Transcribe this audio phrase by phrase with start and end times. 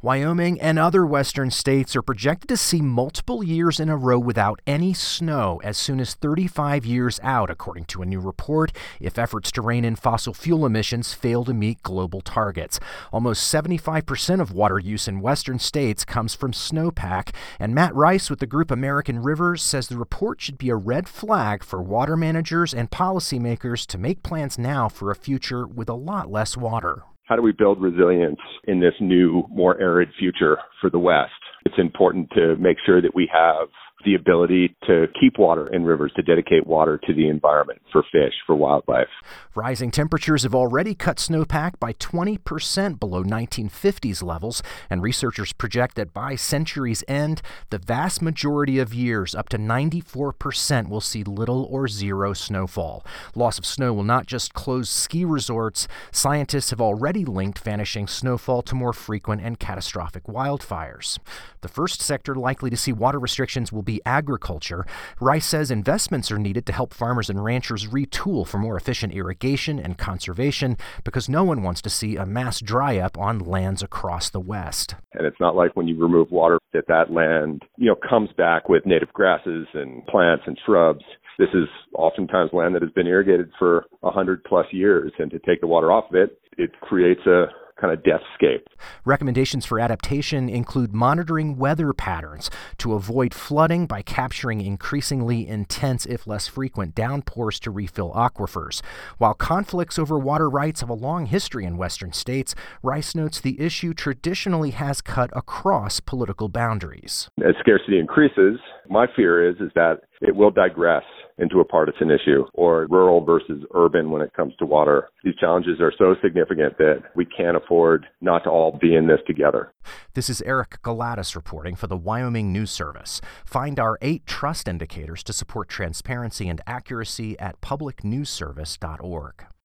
[0.00, 4.62] Wyoming and other western states are projected to see multiple years in a row without
[4.64, 9.50] any snow as soon as 35 years out, according to a new report, if efforts
[9.50, 12.78] to rein in fossil fuel emissions fail to meet global targets.
[13.12, 18.38] Almost 75% of water use in western states comes from snowpack, and Matt Rice with
[18.38, 22.72] the group American Rivers says the report should be a red flag for water managers
[22.72, 27.36] and policymakers to make plans now for a future with a lot less water how
[27.36, 31.30] do we build resilience in this new, more arid future for the West?
[31.64, 33.68] It's important to make sure that we have
[34.04, 38.32] the ability to keep water in rivers, to dedicate water to the environment for fish,
[38.46, 39.08] for wildlife.
[39.54, 46.14] Rising temperatures have already cut snowpack by 20% below 1950s levels, and researchers project that
[46.14, 51.88] by century's end, the vast majority of years, up to 94%, will see little or
[51.88, 53.04] zero snowfall.
[53.34, 58.62] Loss of snow will not just close ski resorts, scientists have already linked vanishing snowfall
[58.62, 61.18] to more frequent and catastrophic wildfires.
[61.60, 64.86] The first sector likely to see water restrictions will be agriculture.
[65.20, 69.78] Rice says investments are needed to help farmers and ranchers retool for more efficient irrigation
[69.78, 74.30] and conservation because no one wants to see a mass dry up on lands across
[74.30, 74.94] the West.
[75.14, 78.68] And it's not like when you remove water that that land, you know, comes back
[78.68, 81.04] with native grasses and plants and shrubs
[81.38, 85.38] this is oftentimes land that has been irrigated for a hundred plus years, and to
[85.38, 87.44] take the water off of it, it creates a
[87.80, 88.64] kind of deathscape.
[89.04, 96.26] Recommendations for adaptation include monitoring weather patterns to avoid flooding by capturing increasingly intense, if
[96.26, 98.82] less frequent, downpours to refill aquifers.
[99.18, 103.60] While conflicts over water rights have a long history in western states, Rice notes the
[103.60, 107.28] issue traditionally has cut across political boundaries.
[107.46, 111.04] As scarcity increases, my fear is is that it will digress
[111.38, 115.08] into a partisan issue or rural versus urban when it comes to water.
[115.24, 119.20] These challenges are so significant that we can't afford not to all be in this
[119.26, 119.72] together.
[120.14, 123.20] This is Eric Galatas reporting for the Wyoming News Service.
[123.44, 129.44] Find our eight trust indicators to support transparency and accuracy at publicnewsservice.org.